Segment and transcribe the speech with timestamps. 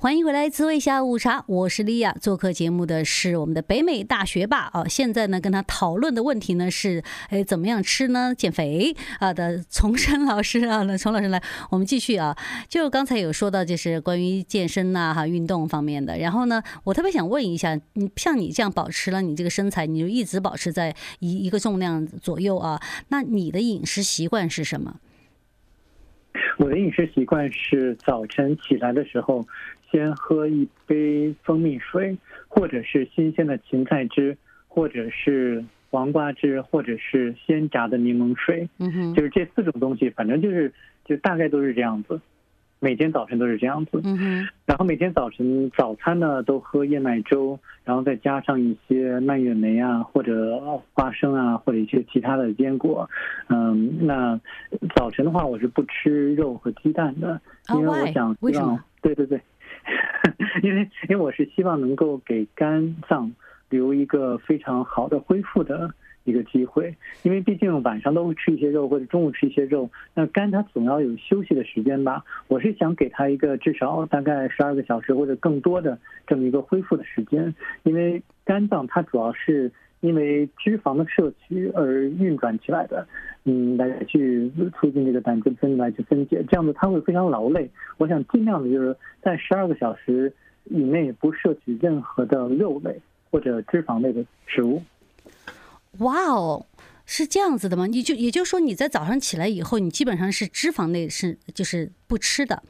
[0.00, 2.14] 欢迎回来，滋味下午茶，我是莉亚。
[2.20, 4.86] 做客节目的是我们的北美大学霸啊。
[4.86, 8.32] 现在呢，跟他讨论的问题呢是，哎，怎么样吃呢？
[8.32, 12.36] 减肥啊的丛生老师啊，那丛老师来，我们继续啊。
[12.68, 16.16] 就刚才有说到，就是关于健身呐、哈运动方面的。
[16.16, 22.80] 然后呢，我特别想问一下，你像你这样保持了你这个身材，你就一直保持在一一个重量左右啊？
[23.08, 25.00] 那你的饮食习惯是什么？
[26.58, 29.46] 我的饮食习惯是早晨起来的时候。
[29.90, 32.14] 先喝一杯蜂蜜水，
[32.46, 34.36] 或者是新鲜的芹菜汁，
[34.68, 38.68] 或者是黄瓜汁，或者是鲜榨的柠檬水。
[38.76, 40.70] 嗯哼，就是这四种东西，反正就是
[41.06, 42.20] 就大概都是这样子，
[42.80, 44.00] 每天早晨都是这样子。
[44.04, 50.60] 嗯，然后每天早晨早餐呢都喝燕麦粥，然后再加上一些蔓越莓啊，或者
[50.92, 53.08] 花生啊，或者一些其他的坚果。
[53.48, 54.40] 嗯，那
[54.94, 57.40] 早晨的话，我是不吃肉和鸡蛋的，
[57.74, 59.40] 因为我想希望，对对对。
[60.62, 63.32] 因为，因为我是希望能够给肝脏
[63.70, 65.90] 留一个非常好的恢复的
[66.30, 72.24] 一个机会，因为毕竟晚上都会吃一些肉，或者中午吃一些肉，那肝它总要有休息的时间吧。
[72.46, 79.70] 我是想给它一个至少大概十二个小时或者更多的这么一个恢复的时间，因为肝脏它主要是。
[80.00, 83.04] 因为脂肪的摄取而运转起来的，
[83.42, 84.48] 嗯，来去
[84.78, 87.68] 促进这个胆汁分泌来去分解，这样子它会非常劳累。
[87.96, 90.32] 我想尽量的就是在十二个小时
[90.66, 93.00] 以内不摄取任何的肉类
[93.32, 94.80] 或者脂肪类的食物。
[95.98, 96.66] 哇哦！
[97.10, 97.86] 是这样子的吗？
[97.86, 102.62] 你就也就是说，你在早上起来以后，你基本上是脂肪类是就是不吃的，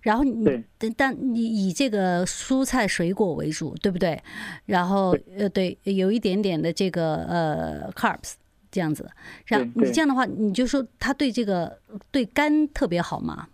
[0.00, 0.64] 然后你
[0.96, 4.18] 但你以这个蔬菜水果为主，对不对？
[4.64, 8.32] 然后呃对，有一点点的这个呃 carbs
[8.70, 9.06] 这样子，
[9.44, 11.78] 然后你这样的话，你就说它对这个
[12.10, 13.48] 对肝特别好吗？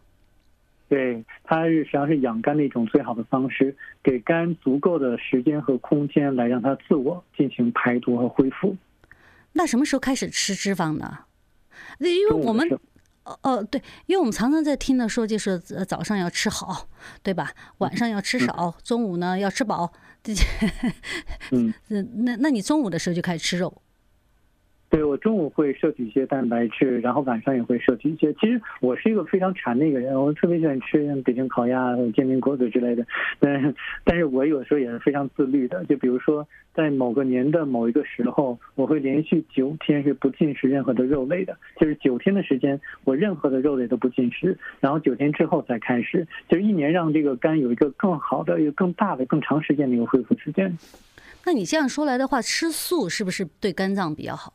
[0.88, 8.76] 对，它是实际上是养肝的一种最好的方式，给肝足够的时间和空间来让它自我进行排毒和恢复。
[9.52, 11.24] 那什么时候开始吃脂肪呢？
[11.98, 12.68] 因为我们，
[13.24, 16.88] 哦哦，对，因为我们常常在听的说，就是早上要吃好，
[17.22, 17.52] 对吧？
[17.78, 19.92] 晚上要吃少，中午呢要吃饱。
[21.52, 23.82] 嗯，那那你中午的时候就开始吃肉？
[24.90, 28.32] 对，我中午会摄取一些蛋白质，然后晚上也会摄取一些。
[28.34, 33.06] 其实我是一个非常馋的一个人，我特别喜欢吃像北京烤鸭、煎饼果子之类的。
[33.38, 50.76] 但但是我有时候也是非常自律的，就比如说在某个年的某一个时候，我会连续九天是不进食任何的肉类的，就是九天的时间我任何的肉类都不进食，然后九天之后再开始，就是一年让这个肝有一个更好的、一个更大的、更长时间的一个恢复时间。
[51.46, 54.52] 那你这样说来的话，吃素是不是对肝脏比较好？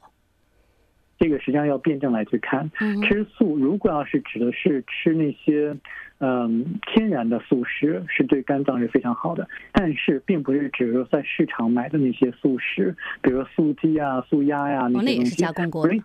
[1.26, 2.70] 这个实际上要辩证来去看，
[3.02, 5.76] 吃素如果要是指的是吃那些，
[6.20, 9.50] 嗯，天然的素食，是对肝脏是非常好的。
[9.72, 15.96] 但是并不是指说在市场买的那些素食，比如素鸡啊、素鸭呀那些东西，那也是加工过的。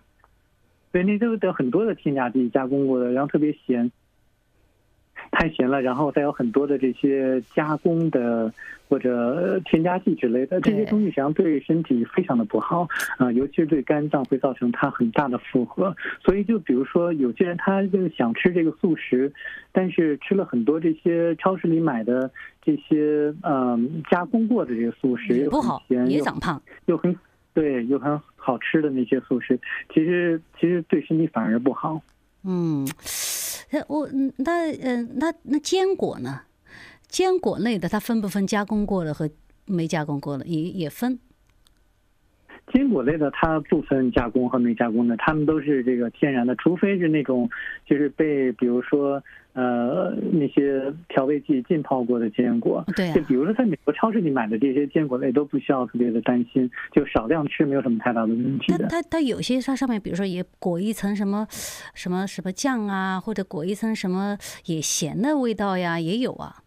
[0.91, 3.91] 对，那都得很多的添加剂加工过的，然后特别咸。
[5.31, 8.53] 太咸了，然后再有很多的这些加工的
[8.89, 12.85] 或者添加剂之类的这些东西，实际上对身体非常的不好
[13.17, 15.95] 啊，尤其是对肝脏会造成它很大的负荷。
[16.23, 19.31] 所以就比如说有些人他就想吃这个素食，
[19.71, 22.29] 但是吃了很多这些超市里买的
[22.61, 27.15] 这些嗯加工过的这个素食，也不好，也长胖，又很
[27.53, 29.57] 对又很好吃的那些素食，
[29.93, 32.01] 其实其实对身体反而不好。
[32.43, 32.85] 嗯。
[33.87, 36.41] 我那嗯那那坚果呢？
[37.07, 39.29] 坚果类的它分不分加工过的和
[39.65, 40.45] 没加工过的？
[40.45, 41.19] 也也分。
[42.73, 47.49] 坚果类的它不分加工和没加工的，它们都是这个天然的，除非是那种
[47.85, 49.21] 就是被比如说
[49.53, 52.83] 呃那些调味剂浸泡过的坚果。
[52.95, 53.13] 对、啊。
[53.13, 58.87] 就比如说在美国超市里买的这些坚果类都不需要特别的担心，就少量吃没有什么太大的问题的。
[58.87, 61.45] 它它它有些它上面比如说也裹一层什么
[61.93, 66.60] 什么什么酱啊，或者裹一层什么也咸的味道呀，也有啊。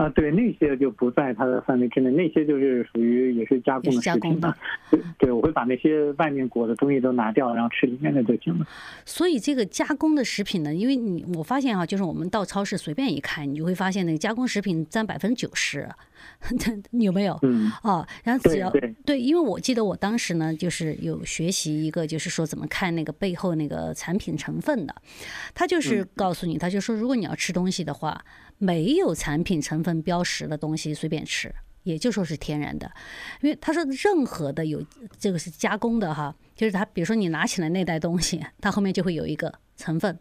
[0.00, 4.56] 啊，对，那些就不在它的范围之内，那些就是属于也是加工的食品嘛。
[4.90, 8.66] 对，对，我会把那些外面裹的东西都拿掉，然后吃里面的就行了。
[9.04, 15.86] 所以这个加工的食品呢，因为你我发现哈，就是我们到超市随便一看，你就会发现那个加工食品占百分之九十，
[16.92, 17.38] 你有没有？
[17.42, 17.70] 嗯。
[17.82, 18.70] 啊，然后只要
[19.04, 24.94] 对，因为我记得我当时呢，就是有学习一个，就是说怎么看那个背后那个产品成分的，
[25.54, 28.24] 他就是告诉你，他就说如果你要吃东西的话。
[28.62, 31.50] 没有产品成分标识的东西随便吃，
[31.82, 32.92] 也就说是天然的，
[33.40, 34.84] 因为他说任何的有
[35.18, 40.18] 这个是加工的哈，就是他比如说你拿起来那袋东西，它后面就会有一个成分，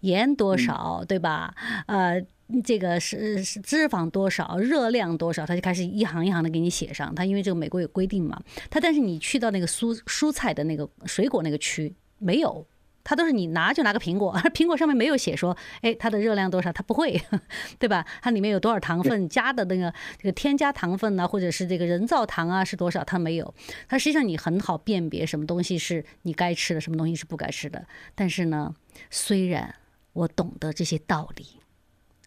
[0.00, 1.52] 盐多少，对吧？
[1.88, 2.24] 呃，
[2.62, 7.12] 这个是是脂肪多少，热量多少，他就开始一行一行的给你写上。
[7.12, 12.64] 他因为这个美国有规定嘛，他但是你去到那个蔬蔬菜的那个水果那个区没有。
[13.04, 17.22] 它都是你拿就拿个苹果，苹果上面没有写说，哎，它的热量多少，它不会，
[17.78, 18.04] 对吧？
[18.22, 23.54] 它里面有多少糖分，加的那个这个添加糖分呢，或者是这个人造糖啊是多少，它没有。
[23.86, 27.86] 它实际上你很好辨别什么东西是你该吃的，什么东西是不该吃的。
[28.14, 28.74] 但是呢，
[29.10, 29.74] 虽然
[30.14, 31.60] 我懂得这些道理，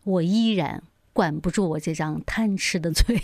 [0.04, 0.84] 我依然。
[1.18, 3.18] 管不住我这张贪吃的嘴，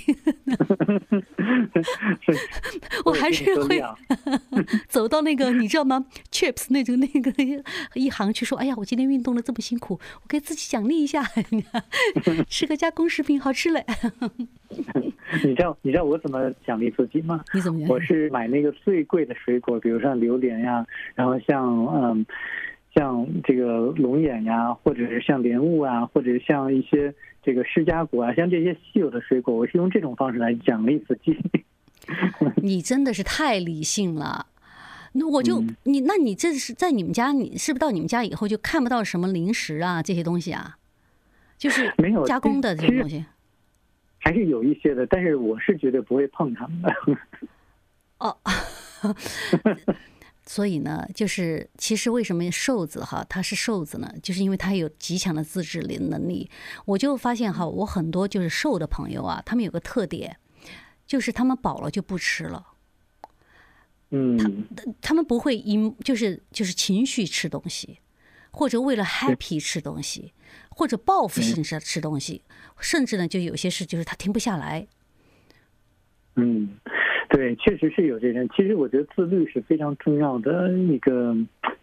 [3.06, 3.80] 我还是会
[4.90, 7.32] 走到那个你知道吗？Chips 那种那个
[7.94, 9.94] 一行去说，哎呀，我今天运动了这么辛苦，
[10.24, 11.24] 我给自己奖励一下，
[12.50, 13.86] 吃个加工食品好吃嘞。
[15.44, 17.46] 你知道你知道我怎么奖励自己吗？
[17.54, 17.86] 你怎么？
[17.88, 21.64] 我是买那个最贵的水果，比如像榴莲呀，然后像
[21.94, 22.26] 嗯。
[22.96, 31.36] 像这个龙眼呀，或者是像莲雾啊，或者是像一些这个释迦果啊，像这些稀有的水果，我是用这种方式来奖励自己。
[32.62, 34.46] 你真的是太理性了，
[35.14, 40.78] 那我就你，那你这是在你们家，你是不是到你们家以后就看不到什么零食啊这些东西啊？
[41.58, 43.26] 就是没有加工的这些东西，
[44.20, 46.94] 还是有一些的，但是我是绝对不会碰它们的。
[48.20, 48.38] 哦。
[50.46, 54.14] 所以呢，就是其实为什么瘦子哈，他是瘦子呢？
[54.22, 56.50] 就是因为他有极强的自制力能力。
[56.86, 60.38] 我就发现哈，我很多就是瘦的朋友啊，他们有个特点，
[61.08, 62.68] 就是他们饱了就不吃了。
[64.10, 64.38] 嗯，
[64.76, 68.00] 他他们不会因就是就是情绪吃东西，
[68.52, 70.34] 或者为了 happy 吃东西，
[70.70, 72.44] 或者报复性吃吃东西，
[72.82, 74.88] 甚至呢，就有些事就是他停不下来。
[76.36, 76.78] 嗯。
[77.36, 78.48] 对，确实是有这人。
[78.56, 81.36] 其实我觉得自律是非常重要的一个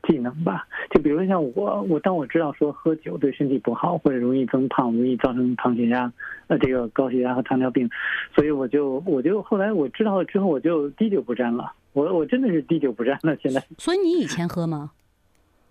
[0.06, 0.64] 技能吧。
[0.90, 6.12] 就比如像我，我当我知道说喝酒对身体不好，或者容易增胖，容易造成糖血压，
[6.46, 7.90] 呃，这个高血压和糖尿病，
[8.32, 11.72] 所以我就我就后来我知道了之后，我就滴酒不沾了。
[11.94, 13.36] 我我真的是滴酒不沾了。
[13.42, 14.92] 现在，所以你以前喝吗？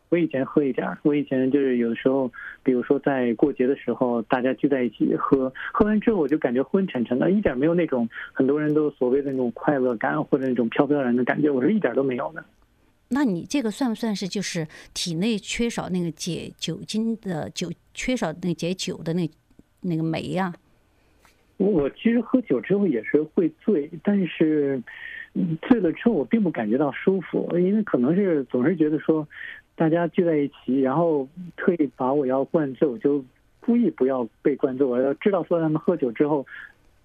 [0.10, 2.32] 我以前喝一点儿，我以前就是有时候，
[2.64, 12.44] 比如说在过节的时候，大家聚在一起喝，喝完之后我就感觉昏沉沉的，一点没有那种很多人都所谓的那种快乐感或者那种飘飘然的感觉，我是一点都没有的。
[13.10, 19.30] 那你这个算不算是就是体内缺少那个解酒精的酒，缺少那个解酒的那
[19.82, 20.52] 那个酶呀？
[21.58, 24.82] 我其实喝酒之后也是会醉，但是
[25.62, 29.28] 醉了之后我并不感觉到舒服，因为可能是总是觉得说。
[29.80, 33.24] 大家聚在一起，然后特意把我要灌醉，我就
[33.62, 34.86] 故意不要被灌醉。
[34.86, 36.46] 我要知道说他们喝酒之后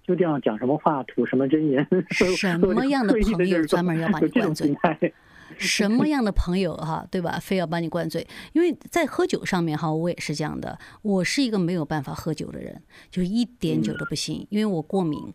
[0.05, 1.87] 就这样讲什么话，吐什么真言。
[2.11, 4.75] 什么样的 朋友专门要把你灌醉？
[5.57, 7.39] 什么样的朋友哈，对吧？
[7.41, 8.27] 非要把你灌醉？
[8.51, 10.77] 因为在喝酒上面哈，我也是这样的。
[11.01, 15.33] 我是一个没有办法喝酒的人，就是一点酒都不行，因为我过敏。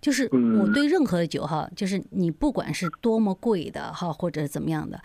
[0.00, 0.28] 就是
[0.60, 5.00] 我对任何的酒哈，就是你不管是多么贵的哈，或者是怎么样的。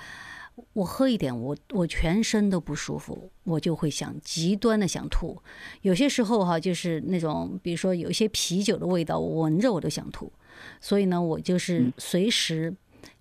[0.74, 5.42] 我喝一点，我我全身都不舒服，我就会想极端的想吐。
[5.82, 10.32] 有些时候哈，就是那种，比如说有一些啤酒的味道，我闻着我都想吐。
[10.80, 12.74] 所以呢，我就是随时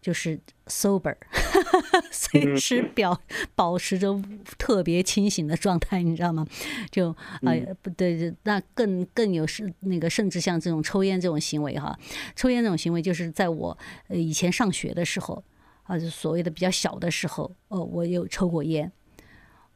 [0.03, 1.17] 就是 sober，
[2.13, 3.19] 随时表
[3.55, 4.21] 保持着
[4.59, 6.47] 特别清醒的状态，你知道吗？
[6.91, 11.99] 就哎不对，那更更有是那个，甚至像这种抽烟这种行为哈，
[12.37, 13.77] 抽烟这种行为就是在我
[14.09, 15.43] 呃以前上学的时候。
[15.91, 18.91] 啊，就所谓的比较小的时候，哦，我有抽过烟，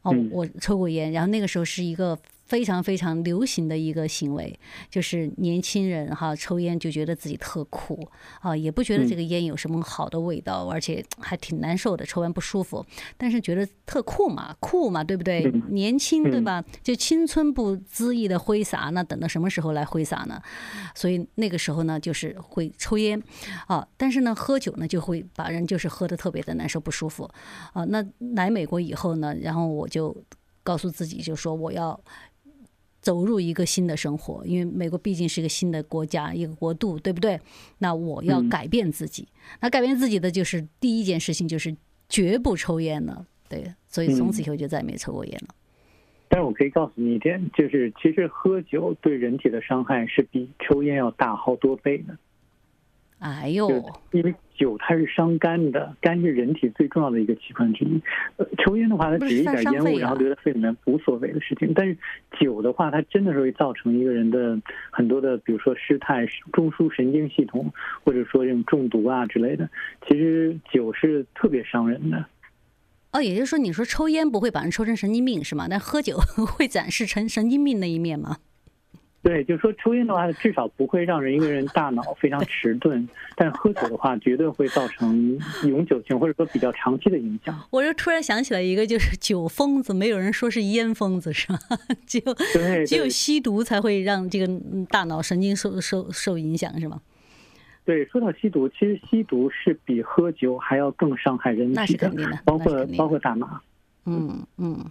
[0.03, 2.17] 哦，我抽过烟，然后那个时候是一个。
[2.45, 4.59] 非常非常流行的一个行为，
[4.91, 8.07] 就是年轻人哈抽烟就觉得自己特酷
[8.41, 12.85] 啊，也不觉得这个烟有什么好的味道，而且还挺难受的，抽完不舒服，
[13.17, 15.51] 但是觉得特酷嘛，酷嘛，对不对？
[15.71, 16.63] 年轻对吧？
[16.83, 20.41] 就青春不恣意的挥洒，那等到什么时候来挥洒呢？
[20.95, 23.21] 所以那个时候呢，就是会抽烟
[23.67, 27.29] 啊，但是呢，喝酒呢就会把人就是喝的特别的难受不舒服
[27.73, 27.85] 啊。
[27.87, 30.15] 那来美国以后呢，然后我就
[30.63, 31.99] 告诉自己，就说我要。
[33.05, 37.39] 走入一个新的生活，因为美国毕竟是一个新的国家，一个国度，对不对？
[37.77, 39.29] 那我要改变自己。
[39.31, 41.77] 嗯、那改变自己的就是第一件事情，就是
[42.09, 43.27] 绝不抽烟了。
[43.47, 45.55] 对，所以从此以后就再也没抽过烟了。
[46.31, 52.17] 但是我可以告诉你一点，就是其实喝酒对人体的伤害是比抽烟要大好多倍的。
[53.19, 53.69] 哎呦，
[54.13, 58.01] 因为酒它是伤肝的，肝是人体最重要的一个器官之一。
[58.37, 61.73] 呃，抽烟的话，它只是一点烟雾，然后留在肺里面，无所谓的事情。
[61.75, 61.97] 但是
[62.41, 64.59] 酒的话，它真的是会造成一个人的
[64.91, 67.73] 很多的，比如说失态、中枢神经系统，
[68.05, 69.69] 或者说这种中毒啊之类的。
[70.09, 72.25] 其实酒是特别伤人的。
[73.13, 75.67] 哦，也就是说，你说抽烟不会把人抽成神经病是吗？
[75.69, 76.17] 但喝酒
[76.57, 78.39] 会展示成神经病那一面吗？
[79.25, 87.59] 对，就是说抽烟的话，至少不会让人一个人大脑非常迟钝，但是喝酒的话，绝对会造成永久性或者说比较长期的影响。
[87.71, 91.59] 我就突然想起来一个，就是酒疯子，没有人说是烟疯子是吧？
[92.07, 92.35] 只有
[92.87, 94.47] 只有吸毒才会让这个
[94.91, 97.01] 大脑神经受受受影响是吗？
[97.87, 103.59] 对，说到吸毒，其实吸毒是比喝酒还要更伤害人体的，那是肯定的，包括包括大麻。
[104.05, 104.85] 嗯嗯。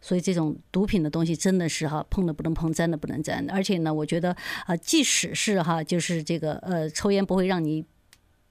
[0.00, 3.44] 所以这种毒品的东西真的是哈，碰的不能碰，沾的不能沾。
[3.50, 4.34] 而且呢，我觉得
[4.66, 7.84] 啊，即使是哈，就是这个呃，抽烟不会让你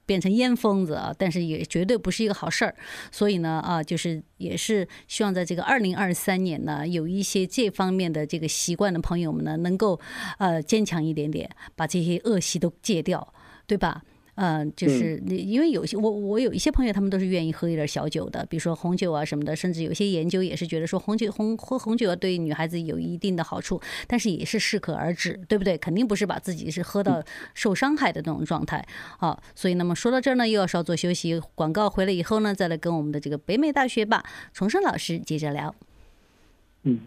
[0.05, 2.75] 变成烟疯子啊，但是也绝对不是一个好事儿。
[3.11, 9.99] 所以呢啊，就是也是希望在这个二零二三年呢，有一些这方面的这个习惯的朋友们呢，能够
[10.39, 13.33] 呃坚强一点点，把这些恶习都戒掉，
[13.65, 14.03] 对吧？
[14.39, 25.75] 嗯，就是因为有些我我有一些朋友，他们都是愿意喝一点小酒的，比如说红酒啊什么的，甚至有些研究也是觉得说红酒红喝红酒对女孩子有一定的好处，但是也是适可而止，对不对？
[25.75, 27.23] 肯定不是把自己是喝到
[27.55, 28.85] 受伤害的那种状态。
[29.17, 35.73] 啊，所以那么说到这儿呢，又要稍作休息，广告回来以后呢，再来跟我们的这个北美大学霸重生老师接着聊。
[36.83, 36.99] 嗯。